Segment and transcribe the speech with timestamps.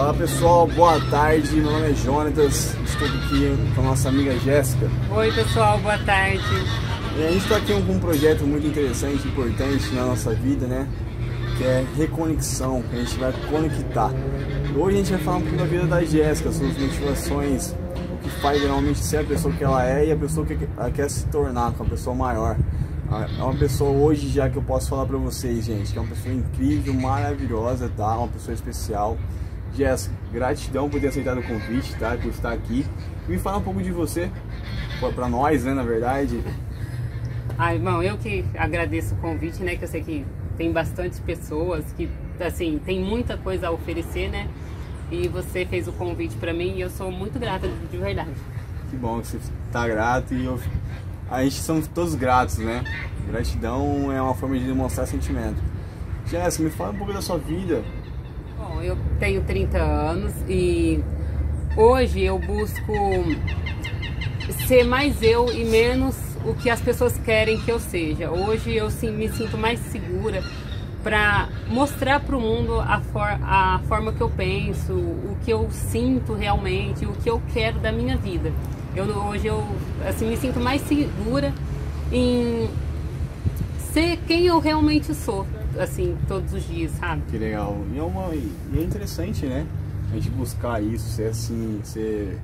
[0.00, 1.56] Fala pessoal, boa tarde.
[1.56, 4.88] Meu nome é Jonatas, estou aqui com a nossa amiga Jéssica.
[5.10, 6.42] Oi pessoal, boa tarde.
[7.18, 10.88] E a gente está aqui com um projeto muito interessante, importante na nossa vida, né?
[11.58, 14.10] Que é reconexão, que a gente vai conectar.
[14.74, 17.74] Hoje a gente vai falar um pouco da vida da Jéssica, suas motivações,
[18.10, 20.90] o que faz realmente ser a pessoa que ela é e a pessoa que ela
[20.90, 22.56] quer se tornar, com a pessoa maior.
[23.38, 26.08] É uma pessoa hoje já que eu posso falar pra vocês, gente, que é uma
[26.08, 28.16] pessoa incrível, maravilhosa, tá?
[28.16, 29.18] Uma pessoa especial.
[29.74, 32.16] Jéssica, gratidão por ter aceitado o convite, tá?
[32.16, 32.84] Por estar aqui.
[33.28, 34.30] Me fala um pouco de você,
[35.14, 36.42] para nós, né, na verdade.
[37.56, 39.76] Ah, irmão, eu que agradeço o convite, né?
[39.76, 42.08] Que eu sei que tem bastante pessoas que,
[42.40, 44.48] assim, tem muita coisa a oferecer, né?
[45.10, 48.30] E você fez o convite para mim e eu sou muito grata de verdade.
[48.90, 49.38] Que bom que você
[49.70, 50.58] tá grato e eu...
[51.30, 52.82] a gente somos todos gratos, né?
[53.28, 55.62] Gratidão é uma forma de demonstrar sentimento.
[56.26, 57.82] Jéssica, me fala um pouco da sua vida,
[58.82, 61.02] Eu tenho 30 anos e
[61.76, 62.92] hoje eu busco
[64.66, 68.30] ser mais eu e menos o que as pessoas querem que eu seja.
[68.30, 70.42] Hoje eu sim, me sinto mais segura
[71.02, 75.68] para mostrar para o mundo a, for a forma que eu penso, o que eu
[75.70, 78.52] sinto realmente, o que eu quero da minha vida.
[78.94, 79.64] Eu, hoje eu
[80.06, 81.52] assim, me sinto mais segura
[82.10, 82.68] em
[83.92, 85.46] ser quem eu realmente sou
[85.78, 87.22] assim, todos os dias, sabe?
[87.30, 87.76] Que legal.
[87.92, 89.66] E é, uma, e é interessante, né?
[90.10, 92.38] A gente buscar isso, ser assim, ser,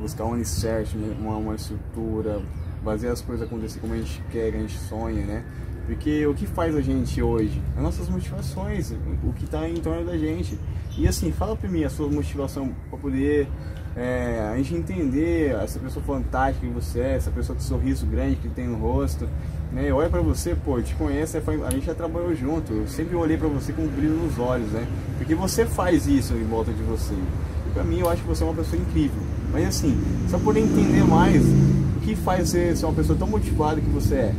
[0.00, 1.14] buscar um alicerce, né?
[1.20, 2.40] uma, uma estrutura,
[2.84, 5.44] fazer as coisas acontecer como a gente quer, que a gente sonha, né?
[5.86, 7.60] Porque o que faz a gente hoje?
[7.76, 8.92] As nossas motivações,
[9.24, 10.58] o que está em torno da gente.
[10.96, 13.48] E assim, fala pra mim a sua motivação para poder
[13.96, 18.36] é, a gente entender essa pessoa fantástica que você é, essa pessoa com sorriso grande
[18.36, 19.28] que tem no rosto,
[19.72, 19.92] né?
[19.92, 23.36] Olha pra você, pô, eu te conheço, a gente já trabalhou junto, eu sempre olhei
[23.36, 24.86] pra você com um brilho nos olhos, né?
[25.16, 27.14] Porque você faz isso em volta de você.
[27.14, 29.22] E pra mim eu acho que você é uma pessoa incrível.
[29.52, 33.80] Mas assim, só poder entender mais o que faz você ser uma pessoa tão motivada
[33.80, 34.34] que você é.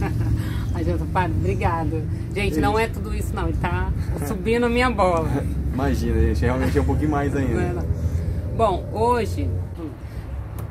[0.74, 2.02] Adianta, padre, obrigado.
[2.34, 3.90] Gente, não é tudo isso não, ele tá
[4.26, 5.28] subindo a minha bola.
[5.72, 7.60] Imagina, gente, realmente é um pouquinho mais ainda.
[7.60, 7.74] É.
[8.56, 9.48] Bom, hoje,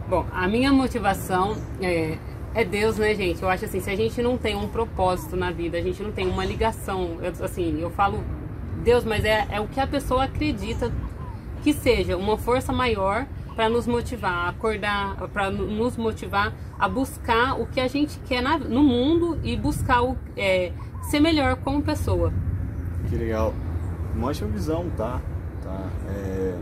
[0.07, 2.17] bom, a minha motivação é,
[2.53, 3.41] é Deus, né, gente?
[3.41, 6.11] Eu acho assim, se a gente não tem um propósito na vida, a gente não
[6.11, 8.23] tem uma ligação, eu, assim, eu falo
[8.83, 10.91] Deus, mas é, é o que a pessoa acredita
[11.63, 17.59] que seja uma força maior para nos motivar a acordar, para nos motivar a buscar
[17.59, 20.71] o que a gente quer na, no mundo e buscar o, é,
[21.01, 22.31] ser melhor como pessoa.
[23.09, 23.53] Que legal.
[24.15, 25.21] Uma ótima visão, tá?
[25.61, 25.89] tá.
[26.07, 26.55] É,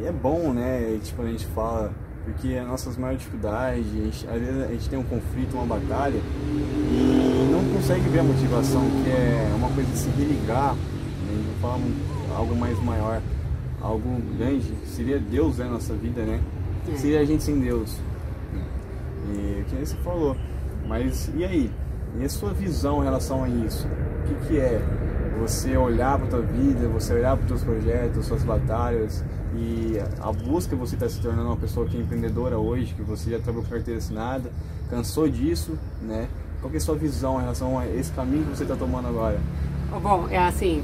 [0.00, 0.98] e é bom, né?
[1.02, 1.92] Tipo, a gente fala
[2.24, 5.66] porque as nossas maiores dificuldades, a gente, às vezes a gente tem um conflito, uma
[5.66, 11.54] batalha e não consegue ver a motivação, que é uma coisa de se religar, né?
[11.60, 11.78] falar
[12.34, 13.20] algo mais maior,
[13.80, 16.40] algo grande, seria Deus na né, nossa vida, né?
[16.90, 16.96] É.
[16.96, 17.96] Seria a gente sem Deus.
[19.30, 20.36] E o que você falou.
[20.86, 21.70] Mas e aí?
[22.18, 23.86] E a sua visão em relação a isso?
[23.86, 24.80] O que, que é
[25.38, 29.24] você olhar para a tua vida, você olhar para os teus projetos, suas batalhas,
[29.56, 33.30] e a busca você está se tornando uma pessoa que é empreendedora hoje, que você
[33.30, 34.50] já trabalhou com carteira assinada,
[34.90, 36.28] cansou disso, né?
[36.60, 39.38] Qual é a sua visão em relação a esse caminho que você está tomando agora?
[40.02, 40.82] Bom, é assim,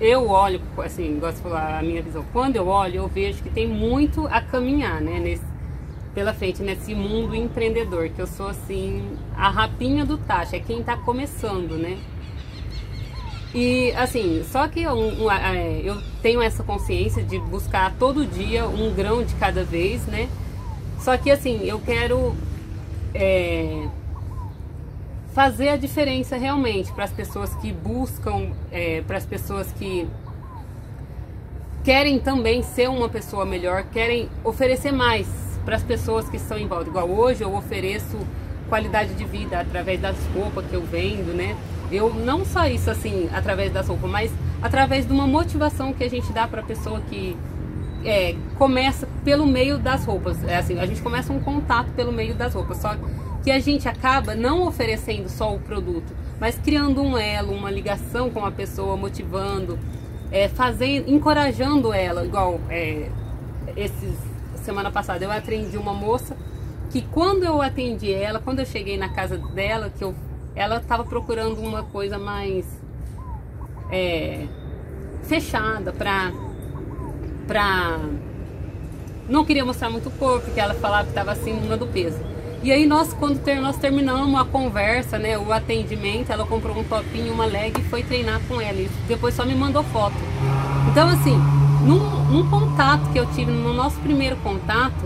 [0.00, 2.24] eu olho, assim, gosto de falar a minha visão.
[2.32, 5.18] Quando eu olho, eu vejo que tem muito a caminhar, né?
[5.18, 5.44] Nesse,
[6.14, 10.80] pela frente, nesse mundo empreendedor, que eu sou assim, a rapinha do taxa, é quem
[10.80, 11.98] está começando, né?
[13.54, 18.94] E assim, só que eu, é, eu tenho essa consciência de buscar todo dia um
[18.94, 20.28] grão de cada vez, né?
[20.98, 22.34] Só que assim, eu quero
[23.14, 23.86] é,
[25.34, 30.08] fazer a diferença realmente para as pessoas que buscam, é, para as pessoas que
[31.84, 35.26] querem também ser uma pessoa melhor, querem oferecer mais
[35.64, 36.88] para as pessoas que estão em volta.
[36.88, 38.18] Igual hoje eu ofereço
[38.68, 41.56] qualidade de vida através das roupas que eu vendo, né?
[41.92, 46.10] Eu não só isso assim através das roupas, mas através de uma motivação que a
[46.10, 47.36] gente dá para a pessoa que
[48.04, 50.42] é, começa pelo meio das roupas.
[50.44, 52.78] É assim, a gente começa um contato pelo meio das roupas.
[52.78, 52.96] Só
[53.42, 58.30] que a gente acaba não oferecendo só o produto, mas criando um elo, uma ligação
[58.30, 59.78] com a pessoa, motivando,
[60.30, 62.24] é, fazendo, encorajando ela.
[62.24, 63.08] Igual é,
[63.76, 66.36] esses semana passada eu atendi uma moça
[66.90, 70.14] que quando eu atendi ela, quando eu cheguei na casa dela, que eu
[70.54, 72.66] ela estava procurando uma coisa mais
[73.90, 74.46] é,
[75.22, 76.32] fechada pra,
[77.46, 77.98] pra.
[79.28, 82.18] Não queria mostrar muito o corpo, porque ela falava que estava acima do peso.
[82.62, 86.84] E aí nós, quando ter, nós terminamos a conversa, né, o atendimento, ela comprou um
[86.84, 88.78] topinho, uma leg e foi treinar com ela.
[88.78, 90.14] E depois só me mandou foto.
[90.90, 91.36] Então assim,
[91.84, 91.98] num,
[92.30, 95.04] num contato que eu tive, no nosso primeiro contato,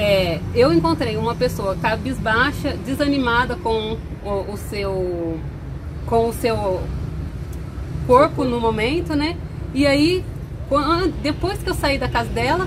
[0.00, 5.38] é, eu encontrei uma pessoa cabisbaixa, desanimada com o, o seu
[6.06, 6.80] com o seu
[8.06, 9.36] corpo no momento, né?
[9.74, 10.24] E aí,
[10.70, 12.66] quando, depois que eu saí da casa dela,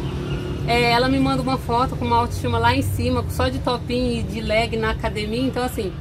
[0.68, 4.20] é, ela me manda uma foto com uma autoestima lá em cima, só de topinho
[4.20, 5.42] e de leg na academia.
[5.42, 5.92] Então, assim,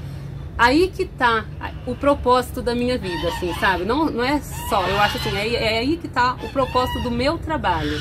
[0.58, 1.46] aí que tá
[1.86, 3.86] o propósito da minha vida, assim, sabe?
[3.86, 4.38] Não, não é
[4.68, 7.98] só, eu acho assim, é, é aí que tá o propósito do meu trabalho.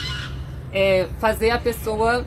[0.74, 2.26] É fazer a pessoa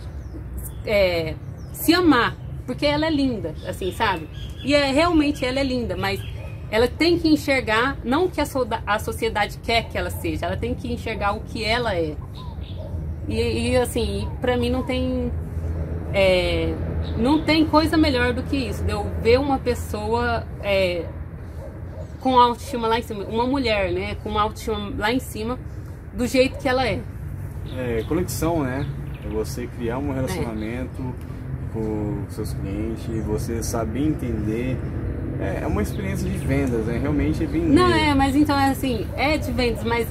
[0.87, 1.35] é,
[1.73, 2.37] se amar,
[2.67, 4.29] porque ela é linda, assim, sabe?
[4.63, 6.21] E é, realmente ela é linda, mas
[6.71, 10.47] ela tem que enxergar não o que a, so a sociedade quer que ela seja,
[10.47, 12.17] ela tem que enxergar o que ela é.
[13.29, 15.33] E, e assim, pra mim não tem.
[16.13, 16.75] É,
[17.19, 21.05] não tem coisa melhor do que isso, de eu ver uma pessoa é,
[22.21, 25.59] com autoestima lá em cima, uma mulher, né, com autoestima lá em cima,
[26.13, 27.01] do jeito que ela é.
[27.77, 28.87] É, conexão, né?
[29.25, 31.73] É você criar um relacionamento é.
[31.73, 34.79] com seus clientes, você saber entender.
[35.41, 36.99] É, é uma experiência de vendas, né?
[36.99, 37.75] Realmente é vender.
[37.75, 40.07] Não, é, mas então é assim, é de vendas, mas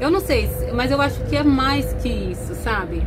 [0.00, 3.02] eu não sei, mas eu acho que é mais que isso, sabe?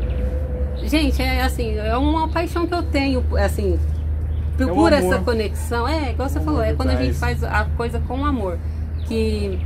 [0.84, 3.80] Gente, é assim, é uma paixão que eu tenho, assim,
[4.60, 5.88] é um por essa conexão.
[5.88, 8.58] É, igual você um falou, é quando a gente faz a coisa com amor.
[9.08, 9.60] Que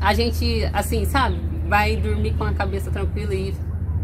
[0.00, 3.54] a gente, assim, sabe, vai dormir com a cabeça tranquila e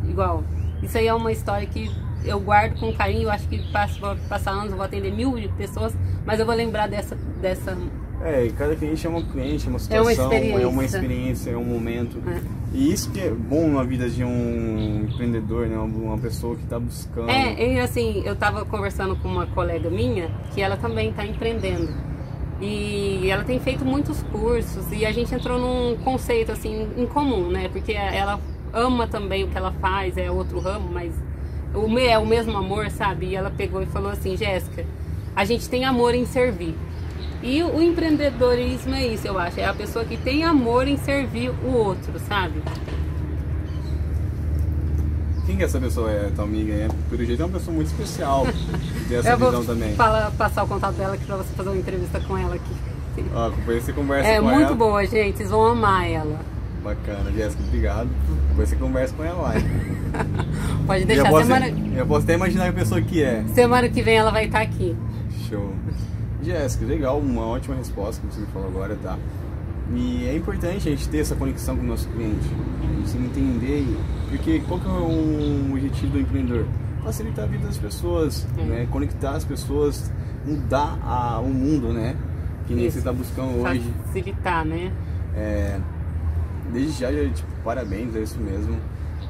[0.08, 0.43] igual.
[0.82, 1.91] Isso aí é uma história que
[2.25, 3.25] eu guardo com carinho.
[3.25, 5.94] Eu acho que passa, passar anos, vou atender mil pessoas,
[6.25, 7.76] mas eu vou lembrar dessa, dessa
[8.25, 11.50] é, cada cliente é uma cliente, é uma situação, é uma experiência, é uma, experiência,
[11.50, 12.23] é um momento.
[12.26, 12.41] É.
[12.73, 15.76] E isso que é bom na vida de um empreendedor, né?
[15.76, 17.29] Uma pessoa que está buscando.
[17.29, 21.93] É, e assim, eu estava conversando com uma colega minha que ela também está empreendendo.
[22.61, 27.50] E ela tem feito muitos cursos e a gente entrou num conceito assim em comum,
[27.50, 27.69] né?
[27.69, 28.41] Porque ela
[28.75, 31.12] ama também o que ela faz, é outro ramo, mas
[32.09, 33.26] é o mesmo amor, sabe?
[33.26, 34.85] E ela pegou e falou assim, Jéssica,
[35.35, 36.75] a gente tem amor em servir.
[37.43, 39.61] E o empreendedorismo é isso, eu acho.
[39.61, 42.62] É a pessoa que tem amor em servir o outro, sabe?
[45.44, 46.73] Quem que essa pessoa é, tua amiga?
[46.73, 48.47] É, pelo jeito é uma pessoa muito especial.
[49.09, 49.94] Tem essa eu visão vou também.
[49.94, 52.75] Fala, passar o contato dela aqui pra você fazer uma entrevista com ela aqui.
[53.35, 54.55] Ó, depois você conversa é com ela.
[54.55, 55.37] É muito boa, gente.
[55.37, 56.53] Vocês vão amar ela.
[56.84, 58.10] Bacana, Jéssica, obrigado.
[58.50, 59.54] Depois você conversa com ela lá.
[60.86, 61.32] Pode deixar.
[61.32, 61.66] Eu semana...
[61.96, 63.42] eu posso até imaginar a pessoa que é.
[63.54, 64.94] Semana que vem ela vai estar aqui.
[65.48, 65.72] Show.
[66.42, 69.19] Jéssica, legal, uma ótima resposta que você me falou agora, tá?
[69.94, 72.50] E é importante a gente ter essa conexão com o nosso cliente,
[72.82, 73.87] a gente entender,
[74.28, 76.66] porque qual que é o objetivo do empreendedor?
[77.02, 78.62] Facilitar a vida das pessoas, é.
[78.62, 78.88] né?
[78.90, 80.12] conectar as pessoas,
[80.44, 82.14] mudar a, o mundo, né?
[82.66, 82.94] Que nem Isso.
[82.94, 83.82] você está buscando hoje.
[84.06, 84.92] Facilitar, né?
[85.34, 85.78] É,
[86.72, 88.78] desde já, tipo, parabéns, é isso mesmo.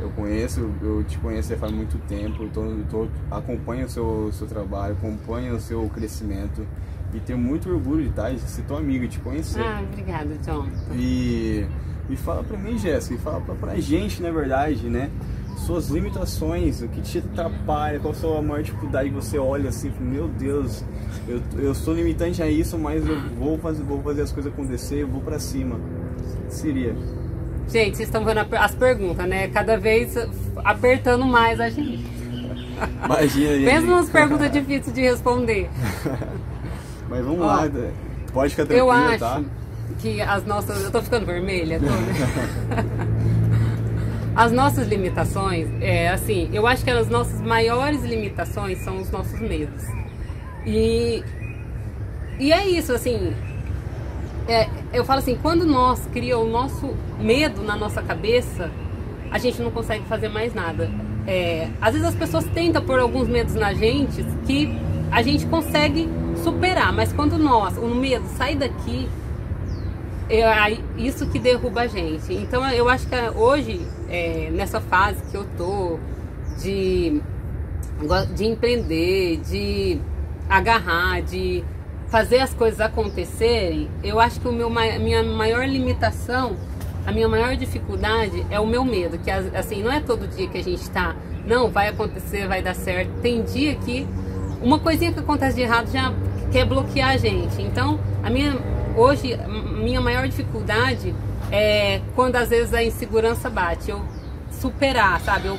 [0.01, 4.47] Eu conheço, eu te conheço faz muito tempo, eu tô, tô, acompanho o seu, seu
[4.47, 6.67] trabalho, acompanho o seu crescimento.
[7.13, 9.63] E tenho muito orgulho de estar, de ser tua amiga, de te conhecer.
[9.63, 10.67] Ah, obrigada, John.
[10.97, 11.65] E,
[12.11, 15.11] e fala pra mim, Jéssica, e fala pra, pra gente, na verdade, né?
[15.59, 19.93] Suas limitações, o que te atrapalha, qual a sua maior dificuldade que você olha assim,
[20.01, 20.85] meu Deus,
[21.29, 25.03] eu, eu sou limitante a isso, mas eu vou fazer, vou fazer as coisas acontecer,
[25.03, 25.79] eu vou pra cima.
[26.49, 26.97] Seria.
[27.69, 29.49] Gente, vocês estão vendo as perguntas, né?
[29.49, 30.17] Cada vez
[30.65, 32.05] apertando mais a gente.
[33.05, 33.65] Imagina, gente.
[33.65, 35.69] Mesmo umas perguntas difíceis de responder.
[37.09, 37.71] Mas vamos Ó, lá,
[38.33, 39.43] pode ficar tranquilo, eu acho tá?
[40.01, 40.83] que as nossas...
[40.83, 42.85] Eu tô ficando vermelha, tô, né?
[44.35, 49.39] as nossas limitações, é assim, eu acho que as nossas maiores limitações são os nossos
[49.39, 49.85] medos.
[50.67, 51.23] E,
[52.39, 53.35] e é isso, assim,
[54.47, 58.71] é, eu falo assim, quando nós criamos o nosso medo na nossa cabeça,
[59.31, 60.91] a gente não consegue fazer mais nada.
[61.27, 64.79] É, às vezes as pessoas tentam pôr alguns medos na gente que
[65.11, 66.09] a gente consegue
[66.43, 69.09] superar, mas quando nós, o medo sai daqui,
[70.29, 72.33] é isso que derruba a gente.
[72.35, 75.99] Então eu acho que hoje, é, nessa fase que eu tô
[76.61, 77.21] de,
[78.35, 80.01] de empreender, de
[80.49, 81.65] agarrar, de
[82.15, 86.57] fazer as coisas acontecerem, eu acho que o meu, minha maior limitação,
[87.05, 90.57] a minha maior dificuldade é o meu medo, que assim, não é todo dia que
[90.57, 93.11] a gente tá, não, vai acontecer, vai dar certo.
[93.21, 94.07] Tem dia que
[94.63, 96.15] uma coisinha que acontece de errado já
[96.53, 97.61] quer bloquear a gente.
[97.61, 98.57] Então, a minha
[98.97, 99.37] hoje
[99.83, 101.13] minha maior dificuldade
[101.51, 104.01] é quando às vezes a insegurança bate, eu
[104.53, 105.49] superar, sabe?
[105.49, 105.59] Eu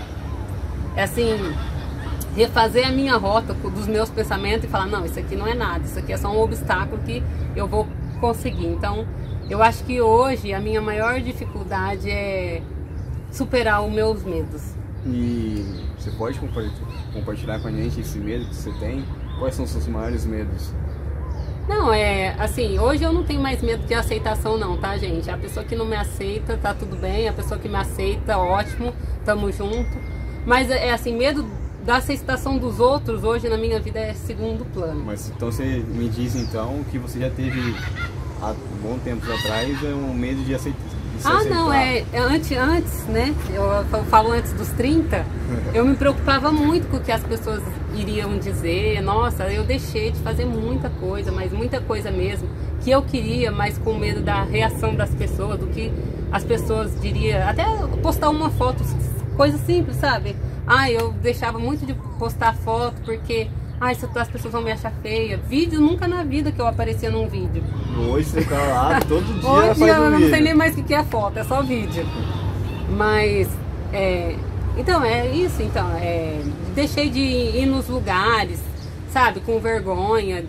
[0.95, 1.38] é assim,
[2.36, 5.86] refazer a minha rota dos meus pensamentos e falar, não, isso aqui não é nada,
[5.86, 7.24] isso aqui é só um obstáculo que
[7.56, 7.88] eu vou
[8.20, 8.68] conseguir.
[8.68, 9.08] Então,
[9.50, 12.62] eu acho que hoje a minha maior dificuldade é
[13.32, 14.75] superar os meus medos.
[15.06, 15.65] E
[15.98, 16.39] você pode
[17.13, 19.06] compartilhar com a gente esse medo que você tem?
[19.39, 20.74] Quais são os seus maiores medos?
[21.68, 25.32] Não, é assim, hoje eu não tenho mais medo de aceitação não, tá, gente?
[25.32, 28.94] A pessoa que não me aceita, tá tudo bem, a pessoa que me aceita, ótimo,
[29.24, 29.98] tamo junto.
[30.46, 31.46] Mas é assim, medo
[31.86, 35.04] da aceitação dos outros hoje na minha vida é segundo plano.
[35.06, 37.75] Mas então você me diz então que você já teve
[38.42, 43.06] há bom tempo atrás é um medo de aceitar ah, não, é, é, antes, antes,
[43.06, 43.34] né?
[43.51, 45.25] Eu, eu falo antes dos 30,
[45.74, 47.63] eu me preocupava muito com o que as pessoas
[47.96, 49.01] iriam dizer.
[49.01, 52.48] Nossa, eu deixei de fazer muita coisa, mas muita coisa mesmo,
[52.82, 55.92] que eu queria, mas com medo da reação das pessoas, do que
[56.32, 57.48] as pessoas diriam.
[57.48, 57.63] Até
[58.04, 58.84] postar uma foto,
[59.36, 60.36] coisa simples, sabe?
[60.67, 63.48] Ah, eu deixava muito de postar foto porque
[63.79, 65.38] Ai, as pessoas vão me achar feia.
[65.38, 67.62] Vídeo nunca na vida que eu aparecia num vídeo.
[68.10, 69.50] Hoje você tá lá todo dia.
[69.50, 72.05] Hoje eu não sei nem mais o que é foto, é só vídeo.
[72.89, 73.50] Mas,
[73.91, 74.36] é,
[74.77, 75.89] então, é isso, então.
[75.98, 76.39] É,
[76.74, 78.62] deixei de ir nos lugares,
[79.12, 80.45] sabe, com vergonha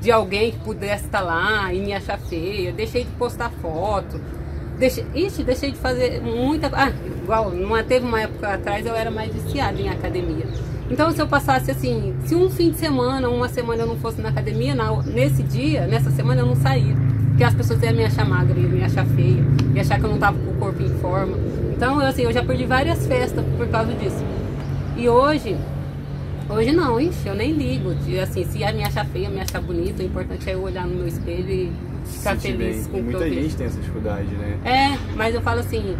[0.00, 2.72] de alguém que pudesse estar lá e me achar feia.
[2.72, 4.20] Deixei de postar foto.
[4.76, 6.68] Deixei, ixi, deixei de fazer muita.
[6.72, 6.92] Ah,
[7.30, 10.46] igual, não teve uma época atrás eu era mais viciada em academia.
[10.90, 14.20] Então, se eu passasse assim, se um fim de semana, uma semana eu não fosse
[14.20, 16.96] na academia, na, nesse dia, nessa semana eu não saía.
[17.28, 20.10] Porque as pessoas iam me achar magra, iam me achar feia, iam achar que eu
[20.10, 21.38] não tava com o corpo em forma.
[21.72, 24.24] Então, assim, eu já perdi várias festas por causa disso.
[24.96, 25.56] E hoje,
[26.48, 27.94] hoje não, ixi, eu nem ligo.
[27.94, 30.84] De, assim, se ia me achar feia, me achar bonita, o importante é eu olhar
[30.84, 31.72] no meu espelho e
[32.04, 32.92] ficar feliz bem.
[32.92, 34.58] com o que eu Muita gente tem essa dificuldade, né?
[34.64, 35.96] É, mas eu falo assim,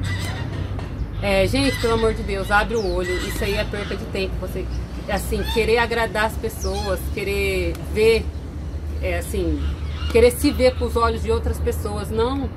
[1.22, 3.14] é, gente, pelo amor de Deus, abre o olho.
[3.26, 4.34] Isso aí é perca de tempo.
[4.40, 4.64] Você,
[5.08, 8.24] assim, querer agradar as pessoas, querer ver,
[9.02, 9.60] é, assim,
[10.10, 12.10] querer se ver com os olhos de outras pessoas.
[12.10, 12.48] Não.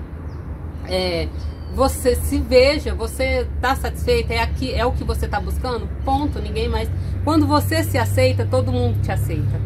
[0.87, 1.27] É,
[1.75, 5.87] você se veja, você está satisfeita, é, aqui, é o que você está buscando?
[6.05, 6.89] Ponto, ninguém mais.
[7.23, 9.59] Quando você se aceita, todo mundo te aceita.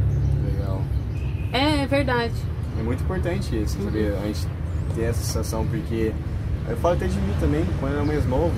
[0.45, 0.81] Legal.
[1.51, 2.33] É, é verdade.
[2.79, 4.47] É muito importante isso, saber a gente
[4.95, 6.13] ter essa sensação, porque
[6.69, 8.53] eu falo até de mim também, quando eu era mais novo,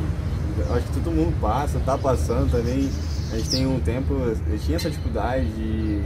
[0.73, 2.89] acho que todo mundo passa, tá passando também.
[3.31, 6.01] A gente tem um tempo, eu tinha essa dificuldade de,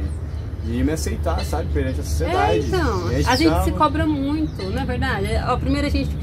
[0.66, 2.60] de me aceitar, sabe, perante a sociedade.
[2.60, 5.28] É, então, a gente, a gente se cobra muito, não é verdade?
[5.48, 6.16] Ó, primeiro a gente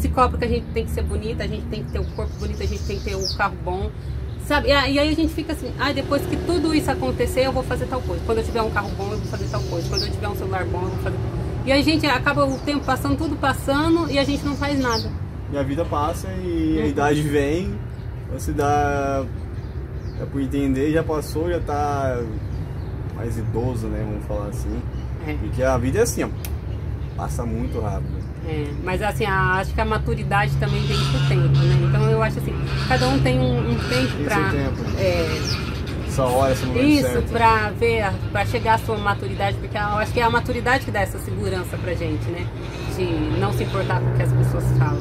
[0.00, 2.02] se cobra que a gente tem que ser bonita, a gente tem que ter o
[2.02, 3.90] um corpo bonito, a gente tem que ter o um carro bom.
[4.46, 4.68] Sabe?
[4.68, 7.84] E aí a gente fica assim, ah, depois que tudo isso acontecer, eu vou fazer
[7.84, 8.22] tal coisa.
[8.24, 9.86] Quando eu tiver um carro bom, eu vou fazer tal coisa.
[9.88, 11.18] Quando eu tiver um celular bom, eu vou fazer.
[11.66, 15.10] E a gente acaba o tempo passando, tudo passando, e a gente não faz nada.
[15.52, 17.74] E a vida passa e a idade vem,
[18.32, 19.24] você dá
[20.20, 22.20] é por entender, já passou, já tá
[23.14, 24.04] mais idoso, né?
[24.04, 24.82] Vamos falar assim.
[25.26, 25.34] É.
[25.34, 26.28] Porque a vida é assim, ó,
[27.16, 28.18] passa muito rápido.
[28.46, 31.88] É, mas assim, a, acho que a maturidade também vem com tempo, né?
[31.88, 32.54] Então eu acho assim,
[32.88, 34.16] cada um tem um, um tempo.
[34.50, 34.98] Tempo.
[34.98, 35.38] É,
[36.18, 40.12] essa hora, esse momento Isso, pra ver, pra chegar à sua maturidade, porque eu acho
[40.12, 42.46] que é a maturidade que dá essa segurança pra gente, né?
[42.98, 43.04] De
[43.38, 44.98] não se importar com o que as pessoas falam.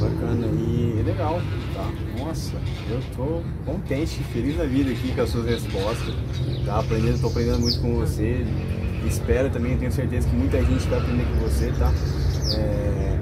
[0.00, 1.38] Bacana, e é legal,
[1.74, 2.24] tá?
[2.24, 2.56] Nossa,
[2.88, 6.14] eu tô contente, feliz da vida aqui com as suas respostas,
[6.64, 6.78] tá?
[6.78, 8.42] Aprendendo, tô aprendendo muito com você,
[9.06, 11.92] espero também, tenho certeza que muita gente vai aprender com você, tá?
[12.56, 13.18] É...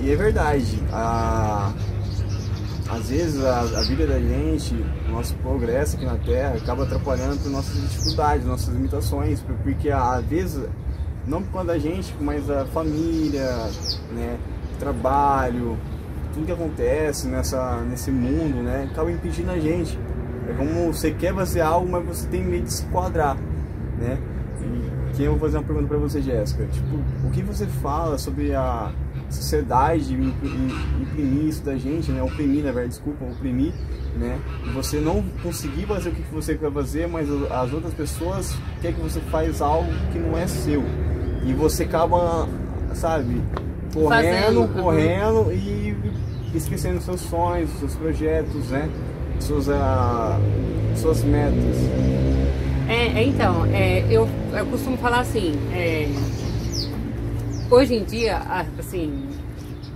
[0.00, 1.72] E é verdade, a...
[2.90, 4.74] às vezes a, a vida da gente,
[5.08, 10.60] o nosso progresso aqui na Terra acaba atrapalhando nossas dificuldades, nossas limitações, porque às vezes,
[11.28, 13.48] não por conta da gente, mas a família,
[14.12, 14.38] né?
[14.78, 15.76] trabalho,
[16.32, 19.98] tudo que acontece nessa, nesse mundo, né, acaba impedindo a gente.
[20.48, 23.36] É como você quer fazer algo, mas você tem medo de se quadrar,
[23.98, 24.18] né?
[24.62, 26.64] E que eu vou fazer uma pergunta para você, Jéssica.
[26.66, 28.90] Tipo, o que você fala sobre a
[29.28, 32.22] sociedade imprimir isso da gente, né?
[32.22, 33.74] Oprimir, na verdade, desculpa, oprimir,
[34.16, 34.40] né?
[34.72, 39.02] Você não conseguir fazer o que você quer fazer, mas as outras pessoas querem que
[39.02, 40.82] você faz algo que não é seu.
[41.48, 42.46] E você acaba,
[42.94, 43.42] sabe,
[43.94, 44.82] correndo, Fazendo.
[44.82, 45.96] correndo e
[46.54, 48.90] esquecendo seus sonhos, seus projetos, né?
[49.40, 50.38] Suas, uh,
[50.94, 51.76] suas metas.
[52.86, 56.06] É, é, então, é, eu, eu costumo falar assim, é,
[57.70, 58.42] hoje em dia,
[58.78, 59.28] assim,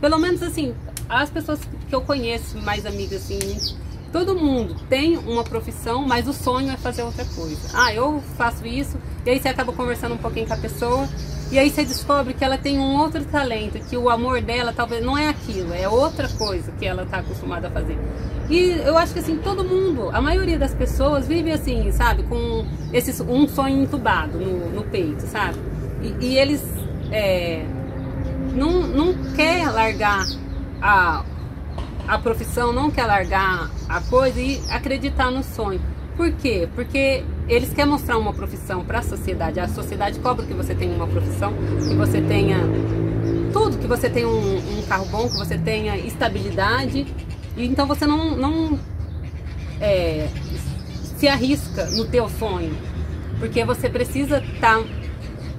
[0.00, 0.74] pelo menos assim,
[1.06, 3.74] as pessoas que eu conheço, mais amigas assim,
[4.10, 7.60] todo mundo tem uma profissão, mas o sonho é fazer outra coisa.
[7.74, 11.08] Ah, eu faço isso, e aí você acaba conversando um pouquinho com a pessoa,
[11.52, 15.04] e aí você descobre que ela tem um outro talento, que o amor dela talvez
[15.04, 17.98] não é aquilo, é outra coisa que ela está acostumada a fazer.
[18.48, 22.64] E eu acho que assim, todo mundo, a maioria das pessoas vive assim, sabe, com
[22.90, 25.58] esse, um sonho entubado no, no peito, sabe?
[26.00, 26.64] E, e eles
[27.10, 27.62] é,
[28.54, 30.26] não, não quer largar
[30.80, 31.22] a,
[32.08, 35.82] a profissão, não quer largar a coisa e acreditar no sonho.
[36.16, 36.66] Por quê?
[36.74, 39.60] Porque eles querem mostrar uma profissão para a sociedade.
[39.60, 41.52] A sociedade cobra que você tenha uma profissão,
[41.88, 42.58] que você tenha
[43.52, 47.06] tudo, que você tenha um, um carro bom, que você tenha estabilidade.
[47.56, 48.78] E então você não, não
[49.80, 50.28] é,
[51.16, 52.74] se arrisca no teu sonho,
[53.38, 54.84] porque você precisa estar tá,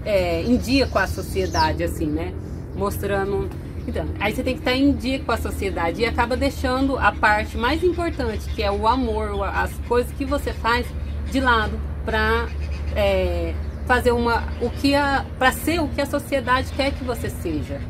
[0.03, 2.33] é, em dia com a sociedade, assim, né?
[2.75, 3.49] Mostrando.
[3.87, 6.97] Então, aí você tem que estar tá em dia com a sociedade e acaba deixando
[6.97, 10.87] a parte mais importante, que é o amor, as coisas que você faz
[11.33, 12.47] de lado para
[12.95, 13.55] é,
[13.87, 17.81] fazer uma o que a para ser o que a sociedade quer que você seja.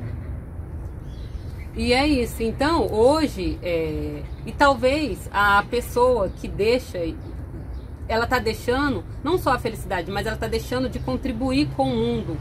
[1.75, 2.41] E é isso.
[2.41, 7.00] Então, hoje, é, e talvez a pessoa que deixa,
[8.07, 11.95] ela está deixando não só a felicidade, mas ela está deixando de contribuir com o
[11.95, 12.38] mundo,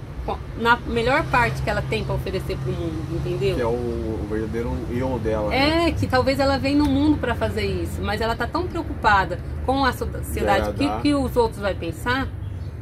[0.59, 3.57] na melhor parte que ela tem para oferecer para o mundo, entendeu?
[3.57, 5.55] Que é o, o verdadeiro eu dela.
[5.55, 5.93] É, né?
[5.93, 9.85] que talvez ela vem no mundo para fazer isso, mas ela está tão preocupada com
[9.85, 12.29] a sociedade, que, que os outros vão pensar,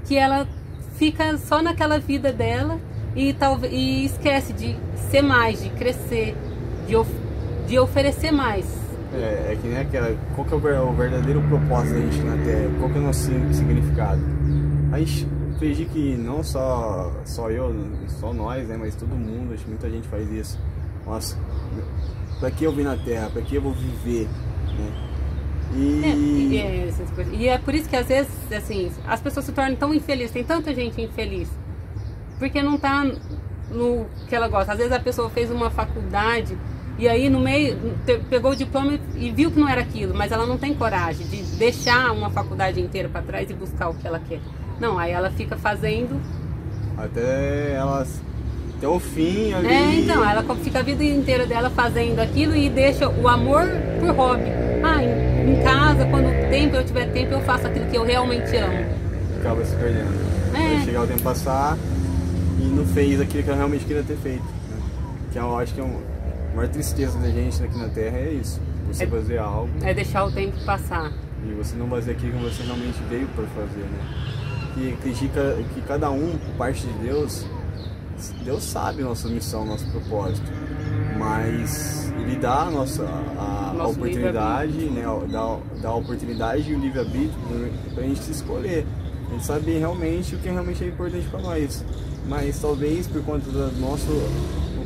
[0.05, 0.47] que ela
[0.97, 2.79] fica só naquela vida dela
[3.17, 4.77] e, talvez, e esquece de
[5.11, 6.37] ser mais, de crescer,
[6.87, 7.11] de, of,
[7.67, 8.67] de oferecer mais.
[9.15, 10.15] É, é que nem aquela.
[10.37, 12.71] Qual que é o verdadeiro propósito da gente na Terra?
[12.79, 14.21] Qual que é o nosso significado?
[14.93, 15.27] A gente
[15.61, 17.75] acredito que não só, só eu,
[18.09, 20.59] só nós, né, mas todo mundo, acho que muita gente faz isso.
[21.07, 21.37] Nossa,
[22.39, 23.29] pra que eu vim na Terra?
[23.31, 24.27] Pra que eu vou viver?
[24.67, 25.11] Né?
[25.77, 26.57] E...
[26.57, 29.95] É, é, e é por isso que às vezes, assim, as pessoas se tornam tão
[29.95, 31.49] infelizes, tem tanta gente infeliz.
[32.39, 33.05] Porque não tá
[33.71, 34.73] no que ela gosta.
[34.73, 36.57] Às vezes a pessoa fez uma faculdade
[36.99, 37.79] e aí no meio
[38.29, 41.43] pegou o diploma e viu que não era aquilo, mas ela não tem coragem de
[41.57, 44.41] deixar uma faculdade inteira para trás e buscar o que ela quer.
[44.81, 46.21] Não, aí ela fica fazendo
[46.97, 48.21] até elas
[48.77, 49.69] até o fim ali.
[49.69, 53.67] É, então, ela fica a vida inteira dela fazendo aquilo e deixa o amor
[54.01, 54.45] por hobby.
[54.83, 58.57] Ah, em, em casa, quando tempo eu tiver tempo, eu faço aquilo que eu realmente
[58.57, 58.87] amo.
[59.39, 60.09] Acaba se perdendo.
[60.55, 60.77] É.
[60.77, 61.77] Vai chegar o tempo passar
[62.59, 64.45] e não fez aquilo que eu realmente queria ter feito.
[64.45, 64.83] Né?
[65.31, 66.01] Que eu acho que é um,
[66.53, 68.61] a maior tristeza da gente aqui na Terra é isso.
[68.89, 69.71] Você é, fazer algo.
[69.83, 71.13] É deixar o tempo passar.
[71.47, 74.30] E você não fazer aquilo que você realmente veio para fazer, né?
[74.75, 77.45] Que acredita que cada um, por parte de Deus,
[78.45, 80.51] Deus sabe nossa missão, nosso propósito.
[81.19, 85.03] Mas Ele dá a nossa a, a oportunidade, né?
[85.31, 87.33] Dá, dá a oportunidade e o livre-arbítrio
[87.95, 88.87] para a gente se escolher.
[89.29, 91.85] A gente saber realmente o que realmente é importante para nós.
[92.29, 94.11] Mas talvez por conta do nosso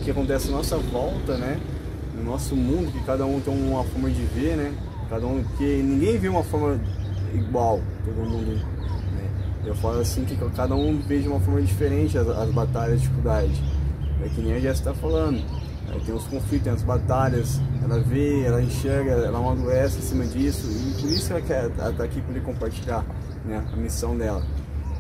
[0.05, 1.59] que acontece à nossa volta, né?
[2.15, 4.73] No nosso mundo, que cada um tem uma forma de ver, né?
[5.09, 6.79] Cada um, que ninguém vê uma forma
[7.35, 8.65] igual, todo mundo.
[9.67, 13.03] Eu falo assim que cada um vê de uma forma diferente as, as batalhas, as
[13.03, 13.57] dificuldades.
[14.23, 15.43] É que nem a Jéssica está falando.
[15.91, 20.25] Aí tem os conflitos, tem as batalhas, ela vê, ela enxerga, ela amadurece em cima
[20.25, 23.05] disso, e por isso ela quer estar tá aqui para compartilhar
[23.45, 24.43] né, a missão dela.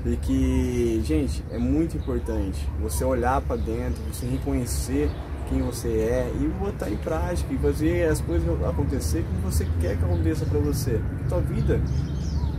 [0.04, 5.10] E que, gente, é muito importante você olhar para dentro, você reconhecer
[5.48, 9.96] quem você é e botar em prática e fazer as coisas acontecer como você quer
[9.96, 11.00] que aconteça para você.
[11.08, 11.80] Porque tua vida,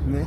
[0.07, 0.25] né,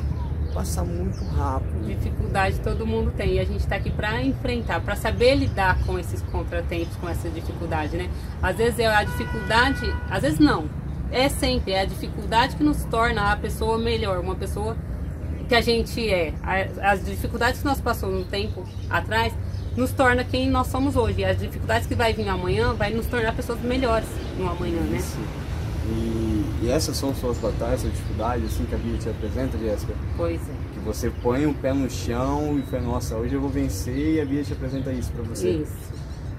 [0.52, 1.86] passa muito rápido.
[1.86, 5.98] Dificuldade todo mundo tem e a gente está aqui para enfrentar, para saber lidar com
[5.98, 8.10] esses contratempos, com essa dificuldade, né?
[8.42, 10.68] Às vezes é a dificuldade, às vezes não.
[11.10, 14.76] É sempre é a dificuldade que nos torna a pessoa melhor, uma pessoa
[15.48, 16.34] que a gente é,
[16.82, 19.32] as dificuldades que nós passamos no tempo atrás,
[19.74, 21.20] nos torna quem nós somos hoje.
[21.20, 25.00] E as dificuldades que vai vir amanhã vai nos tornar pessoas melhores no amanhã, né?
[25.88, 29.94] E, e, essas são suas batalhas, suas dificuldades, assim que a Bíblia te apresenta, Jéssica?
[30.16, 30.52] Pois é.
[30.74, 34.20] Que você põe um pé no chão e fala, nossa, hoje eu vou vencer e
[34.20, 35.50] a Bíblia te apresenta isso para você.
[35.50, 35.72] Isso.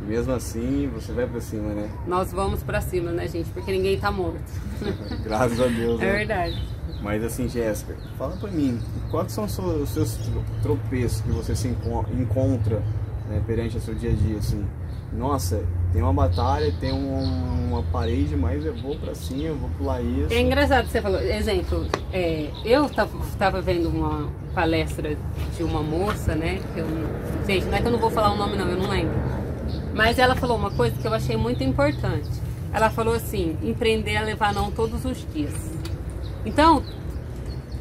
[0.02, 1.90] E mesmo assim, você vai para cima, né?
[2.08, 3.50] Nós vamos para cima, né, gente?
[3.50, 4.40] Porque ninguém tá morto.
[5.24, 6.00] Graças a Deus.
[6.00, 6.12] É né?
[6.18, 6.68] verdade.
[7.02, 10.18] Mas assim, Jéssica, fala pra mim, quais são os seus
[10.62, 12.84] tropeços que você se encontra
[13.30, 14.66] né, perante o seu dia a dia, assim?
[15.14, 19.70] Nossa, tem uma batalha, tem um, uma parede, mas eu vou pra cima, eu vou
[19.78, 20.34] pular isso.
[20.34, 25.18] É engraçado que você falou, exemplo, é, eu estava vendo uma palestra
[25.58, 26.60] de uma moça, né?
[26.74, 26.88] Que eu,
[27.48, 29.16] gente, não é que eu não vou falar o nome não, eu não lembro.
[29.94, 32.30] Mas ela falou uma coisa que eu achei muito importante.
[32.72, 35.54] Ela falou assim, empreender a levar não todos os dias.
[36.46, 36.84] Então,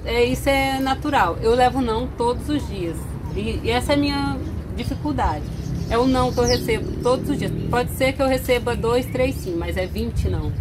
[0.05, 1.37] é, isso é natural.
[1.43, 2.97] Eu levo não todos os dias.
[3.37, 4.39] E, e, essa é a minha
[4.75, 5.45] dificuldade.
[5.91, 7.51] É o não que eu recebo todos os dias.
[7.71, 10.53] Pode ser que eu receba dois, três sim, mas é 20 não.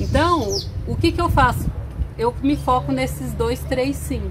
[0.00, 1.70] Então, o que, que eu faço?
[2.18, 4.22] Eu me foco nesses dois, três sim.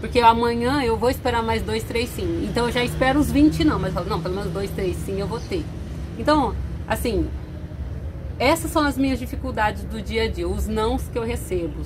[0.00, 2.46] Porque amanhã eu vou esperar mais dois, três sim.
[2.50, 5.18] Então eu já espero os 20 não, mas falo, não, pelo menos dois, três sim
[5.20, 5.64] eu vou ter.
[6.18, 6.54] Então,
[6.86, 7.28] assim,
[8.38, 11.82] essas são as minhas dificuldades do dia a dia, os nãos que eu recebo.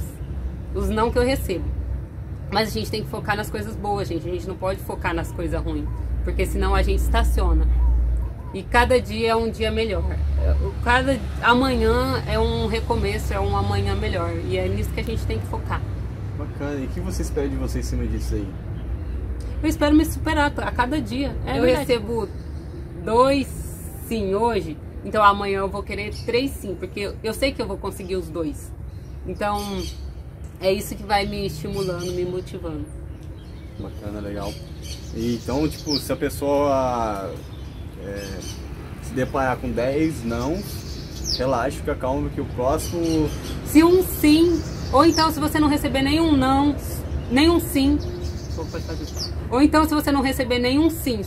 [0.75, 1.65] Os não que eu recebo.
[2.51, 4.29] Mas a gente tem que focar nas coisas boas, gente.
[4.29, 5.87] A gente não pode focar nas coisas ruins,
[6.27, 7.69] porque senão a gente estaciona.
[8.53, 10.03] E cada dia é um dia melhor.
[10.83, 14.33] Cada amanhã é um recomeço, é um amanhã melhor.
[14.45, 15.81] E é nisso que a gente tem que focar.
[16.37, 16.81] Bacana.
[16.81, 18.49] E o que você espera de você em cima disso aí?
[19.62, 21.37] Eu espero me superar a cada dia.
[21.47, 21.87] É eu verdade.
[21.87, 22.29] recebo
[23.05, 23.47] dois
[24.09, 27.77] sim hoje, então amanhã eu vou querer três sim, porque eu sei que eu vou
[27.77, 28.73] conseguir os dois.
[29.25, 29.61] Então
[30.61, 32.85] é isso que vai me estimulando, me motivando.
[33.79, 34.53] Bacana, legal.
[35.15, 37.31] Então, tipo, se a pessoa
[38.05, 38.39] é,
[39.03, 40.62] se deparar com 10 não,
[41.39, 43.29] relaxa, fica calmo que o próximo.
[43.67, 44.61] Se um sim,
[44.93, 46.75] ou então se você não receber nenhum não,
[47.31, 47.99] nenhum sim.
[49.51, 51.21] Ou então se você não receber nenhum sim,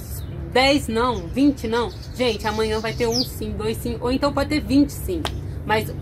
[0.51, 4.49] 10 não, 20 não, gente, amanhã vai ter um sim, dois sim, ou então pode
[4.49, 5.21] ter 20 sim.
[5.65, 5.93] Mas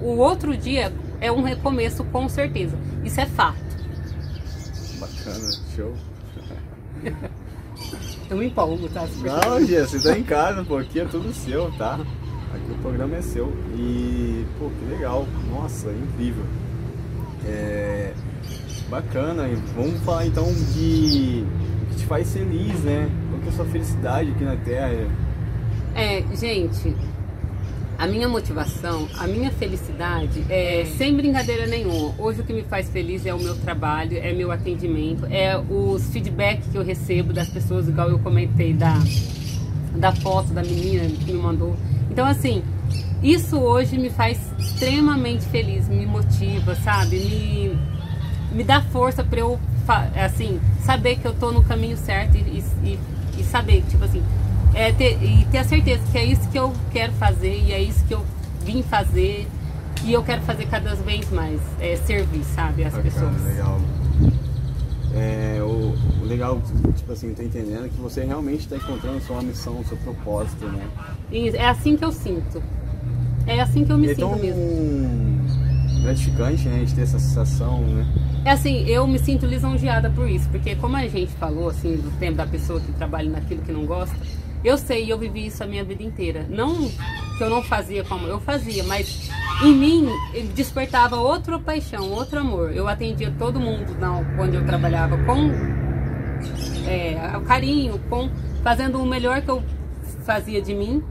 [0.00, 2.78] o outro dia é um recomeço com certeza.
[3.04, 3.69] Isso é fato.
[5.24, 5.94] Bacana, show.
[8.30, 9.06] Eu me empolgo, tá?
[9.22, 11.94] Não, Gia, você tá em casa, pô, aqui é tudo seu, tá?
[12.54, 13.52] Aqui o programa é seu.
[13.74, 15.26] E, pô, que legal.
[15.50, 16.44] Nossa, incrível.
[17.46, 18.12] É.
[18.88, 19.48] Bacana.
[19.76, 21.44] Vamos falar então de
[21.82, 23.08] o que te faz feliz, né?
[23.30, 25.08] Qual que é a sua felicidade aqui na Terra?
[25.94, 26.96] É, gente,
[28.00, 32.14] a minha motivação, a minha felicidade é sem brincadeira nenhuma.
[32.16, 36.06] Hoje o que me faz feliz é o meu trabalho, é meu atendimento, é os
[36.06, 38.94] feedbacks que eu recebo das pessoas, igual eu comentei da,
[39.94, 41.76] da foto da menina que me mandou.
[42.10, 42.62] Então, assim,
[43.22, 47.18] isso hoje me faz extremamente feliz, me motiva, sabe?
[47.18, 47.78] Me,
[48.56, 49.60] me dá força para eu,
[50.24, 52.98] assim, saber que eu tô no caminho certo e, e,
[53.38, 54.22] e saber, tipo assim,
[54.74, 57.80] é ter, e ter a certeza que é isso que eu quero fazer e é
[57.80, 58.24] isso que eu
[58.64, 59.46] vim fazer
[60.04, 63.44] e eu quero fazer cada vez mais, é servir, sabe, as Bacana, pessoas.
[63.44, 63.80] Legal.
[65.14, 66.62] É, o, o, legal,
[66.96, 70.86] tipo assim, tá entendendo que você realmente está encontrando sua missão, seu propósito, né?
[71.32, 72.62] é assim que eu sinto.
[73.46, 76.02] É assim que eu me é sinto mesmo.
[76.02, 76.76] gratificante, né?
[76.76, 78.06] A gente ter essa sensação, né?
[78.44, 82.10] É assim, eu me sinto lisonjeada por isso, porque como a gente falou, assim, do
[82.18, 84.16] tempo da pessoa que trabalha naquilo que não gosta,
[84.64, 86.46] eu sei, eu vivi isso a minha vida inteira.
[86.48, 86.88] Não
[87.38, 89.30] que eu não fazia como eu fazia, mas
[89.62, 90.08] em mim
[90.54, 92.72] despertava outra paixão, outro amor.
[92.72, 95.50] Eu atendia todo mundo não, quando eu trabalhava com
[96.86, 98.28] é, carinho, com
[98.62, 99.62] fazendo o melhor que eu
[100.24, 101.02] fazia de mim.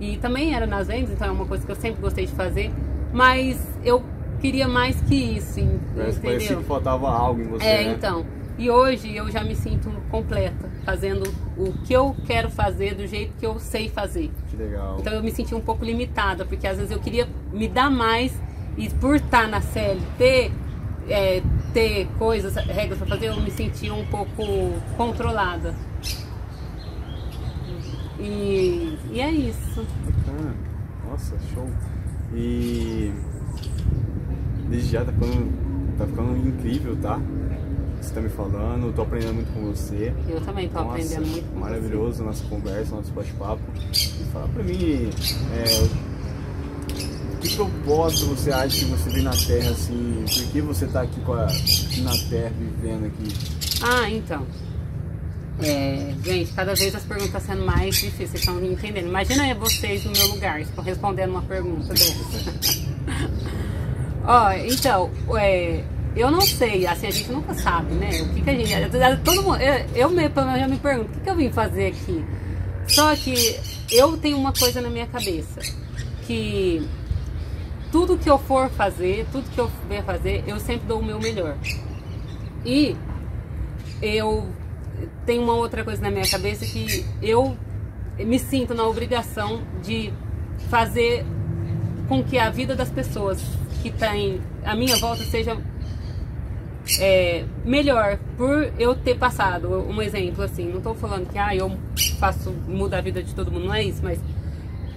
[0.00, 2.72] E também era nas vendas, então é uma coisa que eu sempre gostei de fazer.
[3.12, 4.02] Mas eu
[4.40, 5.60] queria mais que isso,
[5.94, 7.92] Parece, parecia que faltava algo em você, É, né?
[7.92, 8.26] então.
[8.58, 13.32] E hoje eu já me sinto completa, fazendo o que eu quero fazer do jeito
[13.38, 14.30] que eu sei fazer.
[14.48, 14.96] Que legal.
[14.98, 18.32] Então eu me senti um pouco limitada, porque às vezes eu queria me dar mais
[18.76, 20.50] e por estar na CLT,
[21.08, 21.42] é,
[21.72, 24.42] ter coisas, regras para fazer, eu me sentia um pouco
[24.96, 25.74] controlada.
[28.18, 29.84] E, e é isso.
[30.04, 30.54] Bacana.
[31.08, 31.68] Nossa, show.
[32.34, 33.12] E
[34.68, 35.52] desde já tá ficando,
[35.98, 37.20] tá ficando incrível, tá?
[38.02, 40.12] Você está me falando, estou aprendendo muito com você.
[40.28, 42.22] Eu também estou aprendendo muito com maravilhoso você.
[42.24, 43.62] nossa conversa, nosso bate-papo.
[43.92, 45.10] E fala para mim,
[45.54, 46.12] é,
[47.40, 50.24] que propósito você acha que você vem na Terra assim?
[50.26, 53.28] Por que você está aqui, a, na Terra vivendo aqui?
[53.82, 54.46] Ah, então.
[55.60, 59.06] É, gente, cada vez as perguntas estão sendo mais difíceis, vocês estão entendendo.
[59.06, 62.82] Imagina vocês no meu lugar, respondendo uma pergunta dessa.
[64.24, 65.84] Ó, então, é,
[66.14, 68.22] eu não sei, assim, a gente nunca sabe, né?
[68.22, 68.90] O que, que a gente.
[69.24, 70.22] Todo mundo, eu, eu me,
[70.58, 72.24] já me pergunto, o que, que eu vim fazer aqui?
[72.86, 73.58] Só que
[73.90, 75.60] eu tenho uma coisa na minha cabeça,
[76.26, 76.86] que
[77.90, 81.18] tudo que eu for fazer, tudo que eu vier fazer, eu sempre dou o meu
[81.18, 81.56] melhor.
[82.64, 82.96] E
[84.02, 84.46] eu
[85.24, 87.56] tenho uma outra coisa na minha cabeça que eu
[88.18, 90.12] me sinto na obrigação de
[90.68, 91.24] fazer
[92.08, 93.40] com que a vida das pessoas
[93.82, 95.56] que têm a minha volta seja
[97.00, 100.68] é, melhor por eu ter passado um exemplo assim.
[100.68, 101.70] Não estou falando que ah, eu
[102.18, 104.18] faço muda a vida de todo mundo, não é isso, mas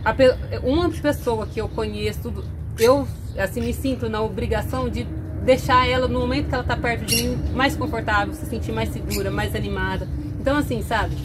[0.03, 0.15] a,
[0.63, 2.33] uma pessoa que eu conheço,
[2.79, 5.03] eu assim me sinto na obrigação de
[5.43, 8.89] deixar ela no momento que ela está perto de mim mais confortável, se sentir mais
[8.89, 10.07] segura, mais animada.
[10.39, 11.15] Então assim, sabe?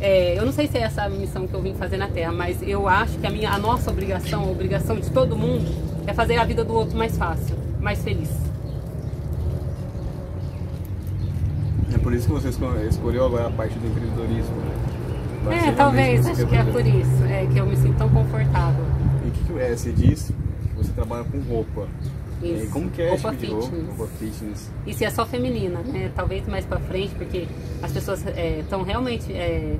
[0.00, 2.32] É, eu não sei se é essa a missão que eu vim fazer na Terra,
[2.32, 5.64] mas eu acho que a minha, a nossa obrigação, a obrigação de todo mundo,
[6.06, 8.51] é fazer a vida do outro mais fácil, mais feliz.
[11.94, 12.48] É por isso que você
[12.88, 15.68] escolheu agora a parte do empreendedorismo, né?
[15.68, 18.84] é, talvez, acho que é por isso, é que eu me sinto tão confortável.
[19.26, 19.76] E que, que é?
[19.76, 21.88] Você disse que você trabalha com roupa.
[22.42, 22.64] Isso.
[22.64, 23.70] E como que é roupa tipo de fitness.
[23.70, 23.96] roupa?
[23.96, 24.70] Roupa fitness.
[24.86, 26.10] Isso é só feminina, né?
[26.14, 27.46] Talvez mais pra frente, porque
[27.82, 28.24] as pessoas
[28.58, 29.76] estão realmente é,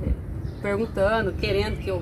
[0.61, 2.01] perguntando, querendo que eu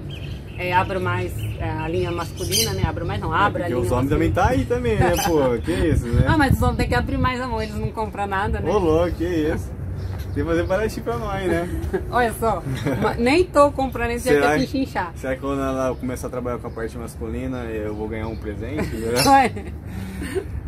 [0.57, 2.83] é, abra mais é, a linha masculina, né?
[2.85, 4.31] Abra mais, não, abra é, a porque linha os homens masculina.
[4.31, 5.59] também tá aí também, né, pô?
[5.63, 6.25] Que isso, né?
[6.29, 8.69] Ah, mas os homens têm que abrir mais, amor, eles não compram nada, né?
[8.69, 9.71] Ô louco, que isso.
[10.33, 11.67] Tem que fazer paraty pra nós, né?
[12.09, 12.63] Olha só,
[13.19, 15.11] nem tô comprando esse já Será que- se chinchar.
[15.15, 18.35] Será que quando ela começar a trabalhar com a parte masculina eu vou ganhar um
[18.37, 18.89] presente?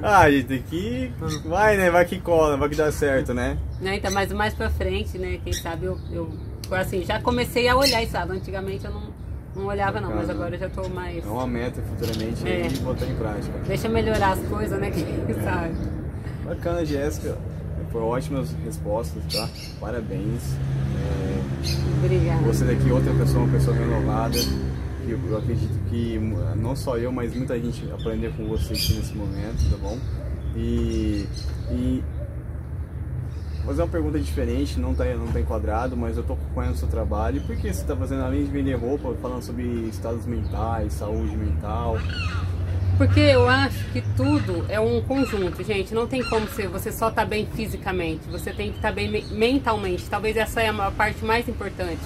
[0.04, 1.12] ah, a gente tem que.
[1.45, 1.89] Vai, né?
[1.89, 3.58] Vai que cola, vai que dá certo, né?
[3.80, 5.39] né, então, mas mais pra frente, né?
[5.43, 6.30] Quem sabe eu, eu
[6.71, 8.12] assim, já comecei a olhar isso.
[8.12, 8.34] sabe?
[8.34, 9.04] Antigamente eu não,
[9.56, 11.23] não olhava não, mas agora eu já tô mais.
[11.26, 12.63] É uma meta futuramente É.
[12.63, 13.60] aí botar em prática.
[13.65, 14.91] Deixa melhorar as coisas, né?
[15.26, 15.73] Quem sabe?
[16.45, 17.38] Bacana, Jéssica.
[17.91, 19.48] Foram ótimas respostas, tá?
[19.80, 20.56] Parabéns.
[20.98, 22.41] É, Obrigada.
[22.41, 24.38] você daqui, outra pessoa, uma pessoa renovada.
[25.06, 26.19] que Eu, eu acredito que
[26.58, 29.98] não só eu, mas muita gente aprendeu com você aqui nesse momento, tá bom?
[30.56, 31.28] E,
[31.72, 32.04] e
[33.58, 36.78] vou fazer uma pergunta diferente, não tá, não tá enquadrado, mas eu tô acompanhando o
[36.78, 37.41] seu trabalho.
[37.41, 41.98] Por que você está fazendo, além de vender roupa, falando sobre estados mentais, saúde mental?
[42.97, 45.93] Porque eu acho que tudo é um conjunto, gente.
[45.93, 48.21] Não tem como ser, você só tá bem fisicamente.
[48.29, 50.06] Você tem que estar bem me- mentalmente.
[50.10, 51.99] Talvez essa é a parte mais importante.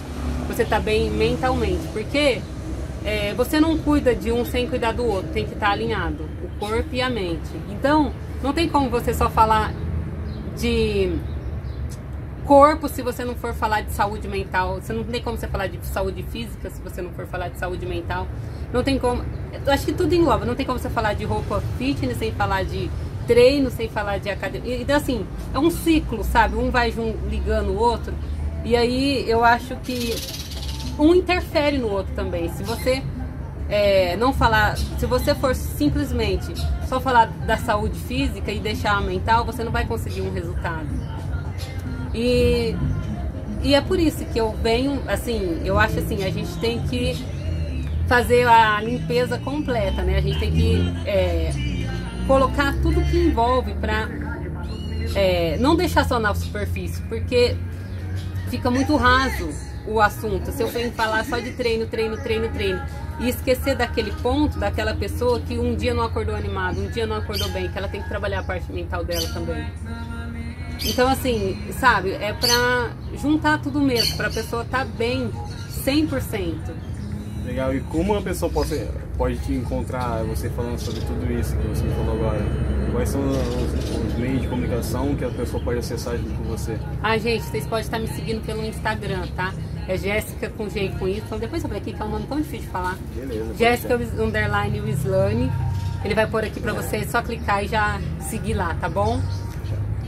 [0.47, 1.86] Você tá bem mentalmente.
[1.91, 2.41] Porque
[3.04, 5.30] é, você não cuida de um sem cuidar do outro.
[5.34, 6.23] Tem que estar alinhado.
[6.43, 7.52] O corpo e a mente.
[7.69, 9.73] Então, não tem como você só falar
[10.58, 11.12] de
[12.47, 14.75] corpo se você não for falar de saúde mental.
[14.75, 17.60] Você não tem como você falar de saúde física se você não for falar de
[17.60, 18.25] saúde mental.
[18.71, 19.23] Não tem como.
[19.65, 20.45] Eu acho que tudo engloba.
[20.45, 22.89] Não tem como você falar de roupa fitness sem falar de
[23.27, 24.81] treino, sem falar de academia.
[24.81, 26.55] Então, assim, é um ciclo, sabe?
[26.55, 26.93] Um vai
[27.29, 28.13] ligando o outro.
[28.63, 30.15] E aí eu acho que
[30.97, 32.49] um interfere no outro também.
[32.53, 33.03] Se você
[33.69, 36.53] é, não falar, se você for simplesmente
[36.88, 40.88] só falar da saúde física e deixar a mental, você não vai conseguir um resultado.
[42.17, 42.75] E,
[43.62, 47.15] e é por isso que eu venho, assim, eu acho assim, a gente tem que
[48.08, 50.17] fazer a limpeza completa, né?
[50.17, 51.51] A gente tem que é,
[52.25, 54.10] colocar tudo que envolve para
[55.60, 57.56] não deixar só na superfície, porque
[58.49, 59.49] fica muito raso
[59.88, 60.51] o assunto.
[60.51, 62.82] Se eu venho falar só de treino, treino, treino, treino
[63.19, 67.17] e esquecer daquele ponto, daquela pessoa que um dia não acordou animado, um dia não
[67.17, 69.65] acordou bem, que ela tem que trabalhar a parte mental dela também.
[70.86, 75.32] Então, assim, sabe, é pra juntar tudo mesmo, pra pessoa estar bem
[75.84, 76.56] 100%.
[77.46, 78.86] Legal, e como uma pessoa pode,
[79.18, 82.46] pode te encontrar, você falando sobre tudo isso que você me falou agora?
[82.92, 86.78] Quais são os, os meios de comunicação que a pessoa pode acessar junto com você?
[87.02, 89.54] Ah, gente, vocês podem estar me seguindo pelo Instagram, tá?
[89.88, 91.40] É Jéssica com G com Y.
[91.40, 92.98] Depois eu aqui que é um nome tão difícil de falar.
[93.16, 93.54] Beleza.
[93.58, 95.52] Jéssica underline Wislane.
[96.04, 99.22] Ele vai pôr aqui pra você, é só clicar e já seguir lá, tá bom?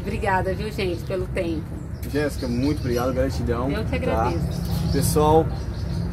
[0.10, 1.62] Obrigada, viu, gente, pelo tempo.
[2.12, 3.69] Jéssica, muito obrigado, gratidão.
[3.69, 4.12] Eu que tá?
[4.13, 4.91] agradeço.
[4.91, 5.45] Pessoal,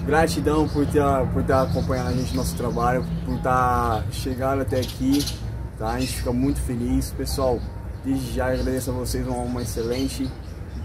[0.05, 4.81] gratidão por ter, por ter acompanhado a gente no nosso trabalho, por estar chegando até
[4.81, 5.25] aqui.
[5.79, 5.93] Tá?
[5.93, 7.11] A gente fica muito feliz.
[7.13, 7.59] Pessoal,
[8.05, 10.31] desde já agradeço a vocês um, um excelente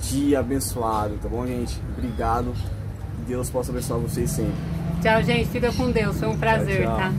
[0.10, 1.82] dia abençoado, tá bom, gente?
[1.98, 2.54] Obrigado.
[3.28, 4.54] Deus possa abençoar vocês sempre.
[5.02, 5.50] Tchau, gente.
[5.50, 6.18] Fica com Deus.
[6.18, 6.96] Foi um prazer, tchau.
[6.96, 7.14] tá?